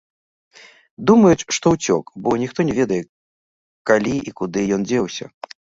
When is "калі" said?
3.93-4.17